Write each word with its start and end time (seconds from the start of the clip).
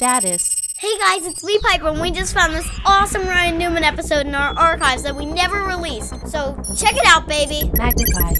status. 0.00 0.56
Hey 0.78 0.96
guys, 0.96 1.26
it's 1.26 1.42
Lee 1.44 1.58
Piper, 1.58 1.88
and 1.88 2.00
we 2.00 2.10
just 2.10 2.32
found 2.32 2.54
this 2.54 2.66
awesome 2.86 3.28
Ryan 3.28 3.58
Newman 3.58 3.84
episode 3.84 4.26
in 4.26 4.34
our 4.34 4.58
archives 4.58 5.02
that 5.02 5.14
we 5.14 5.26
never 5.26 5.64
released. 5.64 6.26
So 6.26 6.56
check 6.74 6.96
it 6.96 7.04
out, 7.04 7.28
baby. 7.28 7.70
Magnify. 7.74 8.32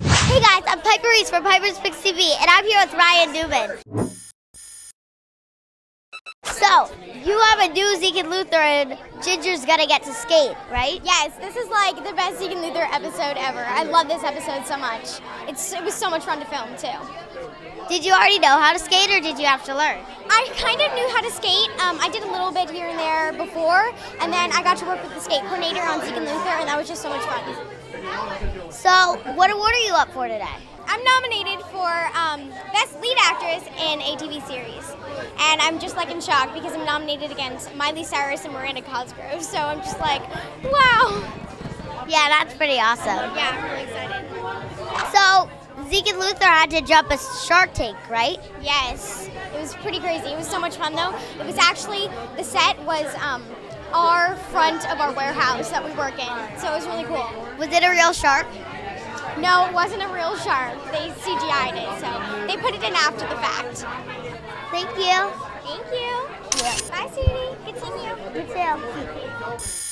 Hey 0.00 0.40
guys, 0.40 0.64
I'm 0.66 0.80
Piper 0.80 1.08
Reese 1.10 1.30
from 1.30 1.44
Piper's 1.44 1.78
Picks 1.78 1.98
TV, 1.98 2.34
and 2.40 2.50
I'm 2.50 2.64
here 2.64 2.80
with 2.80 2.92
Ryan 2.92 3.32
Newman. 3.32 4.23
So, 6.74 6.90
you 7.24 7.38
have 7.38 7.70
a 7.70 7.72
new 7.72 7.96
Zeke 7.98 8.16
and 8.16 8.30
Luther, 8.30 8.56
and 8.56 8.98
Ginger's 9.22 9.64
gonna 9.64 9.86
get 9.86 10.02
to 10.02 10.12
skate, 10.12 10.56
right? 10.72 11.00
Yes, 11.04 11.36
this 11.36 11.54
is 11.54 11.68
like 11.68 11.94
the 12.04 12.12
best 12.14 12.40
Zeke 12.40 12.50
and 12.50 12.62
Luther 12.62 12.88
episode 12.90 13.36
ever. 13.38 13.64
I 13.64 13.84
love 13.84 14.08
this 14.08 14.24
episode 14.24 14.66
so 14.66 14.76
much. 14.76 15.20
It's 15.46 15.72
it 15.72 15.84
was 15.84 15.94
so 15.94 16.10
much 16.10 16.24
fun 16.24 16.40
to 16.40 16.46
film 16.46 16.70
too. 16.76 16.98
Did 17.88 18.04
you 18.04 18.12
already 18.12 18.40
know 18.40 18.58
how 18.58 18.72
to 18.72 18.80
skate, 18.80 19.08
or 19.10 19.20
did 19.20 19.38
you 19.38 19.46
have 19.46 19.62
to 19.66 19.74
learn? 19.76 20.00
I 20.28 20.50
kind 20.56 20.80
of 20.80 20.92
knew 20.94 21.08
how 21.14 21.20
to 21.20 21.30
skate. 21.30 21.70
Um, 21.78 21.96
I 22.00 22.08
did 22.12 22.24
a 22.24 22.30
little 22.32 22.50
bit 22.50 22.68
here 22.70 22.88
and 22.88 22.98
there 22.98 23.32
before, 23.32 23.94
and 24.20 24.32
then 24.32 24.50
I 24.50 24.64
got 24.64 24.76
to 24.78 24.86
work 24.86 25.00
with 25.00 25.14
the 25.14 25.20
skate 25.20 25.42
coordinator 25.42 25.82
on 25.82 26.00
Zeke 26.00 26.16
and 26.16 26.26
Luther, 26.26 26.58
and 26.58 26.66
that 26.66 26.76
was 26.76 26.88
just 26.88 27.02
so 27.02 27.08
much 27.08 27.22
fun. 27.22 28.72
So, 28.72 29.22
what 29.38 29.52
award 29.52 29.74
are 29.74 29.86
you 29.86 29.94
up 29.94 30.10
for 30.10 30.26
today? 30.26 30.58
I'm 30.86 31.02
nominated 31.02 31.64
for 31.72 31.88
um, 32.14 32.23
Best 32.74 33.00
Lead 33.00 33.16
Actress 33.20 33.62
in 33.68 34.00
a 34.00 34.16
TV 34.16 34.44
Series. 34.48 34.90
And 35.38 35.60
I'm 35.60 35.78
just 35.78 35.94
like 35.94 36.10
in 36.10 36.20
shock 36.20 36.52
because 36.52 36.72
I'm 36.72 36.84
nominated 36.84 37.30
against 37.30 37.72
Miley 37.76 38.02
Cyrus 38.02 38.44
and 38.44 38.52
Miranda 38.52 38.82
Cosgrove. 38.82 39.44
So 39.44 39.58
I'm 39.58 39.78
just 39.78 40.00
like, 40.00 40.20
wow. 40.64 41.22
Yeah, 42.08 42.28
that's 42.28 42.52
pretty 42.54 42.80
awesome. 42.80 43.32
Yeah, 43.36 43.54
I'm 43.54 43.64
really 43.70 43.84
excited. 43.84 44.28
So, 45.14 45.88
Zeke 45.88 46.08
and 46.08 46.18
Luther 46.18 46.46
had 46.46 46.70
to 46.70 46.80
jump 46.80 47.12
a 47.12 47.18
shark 47.46 47.72
tank, 47.74 47.96
right? 48.10 48.38
Yes, 48.60 49.30
it 49.54 49.60
was 49.60 49.72
pretty 49.76 50.00
crazy. 50.00 50.26
It 50.26 50.36
was 50.36 50.48
so 50.48 50.58
much 50.58 50.74
fun 50.76 50.96
though. 50.96 51.16
It 51.38 51.46
was 51.46 51.58
actually, 51.58 52.08
the 52.36 52.42
set 52.42 52.76
was 52.82 53.06
um, 53.22 53.44
our 53.92 54.34
front 54.50 54.90
of 54.90 54.98
our 54.98 55.12
warehouse 55.12 55.70
that 55.70 55.84
we 55.84 55.92
work 55.92 56.18
in. 56.18 56.58
So 56.58 56.72
it 56.72 56.74
was 56.74 56.86
really 56.86 57.04
cool. 57.04 57.30
Was 57.56 57.68
it 57.68 57.84
a 57.84 57.90
real 57.90 58.12
shark? 58.12 58.48
No, 59.38 59.66
it 59.66 59.74
wasn't 59.74 60.02
a 60.02 60.08
real 60.08 60.36
shark. 60.36 60.74
They 60.92 61.10
CGI'd 61.10 61.74
it, 61.74 62.00
so 62.00 62.43
put 62.64 62.74
it 62.74 62.82
in 62.82 62.94
after 62.94 63.28
the 63.28 63.36
fact. 63.36 63.84
Thank 64.70 64.88
you. 64.96 65.30
Thank 65.66 65.86
you. 65.92 66.12
Bye, 66.90 67.10
sweetie. 67.12 67.54
Good 67.66 67.76
seeing 67.78 67.98
you. 68.00 68.12
You 68.34 69.58
too. 69.58 69.83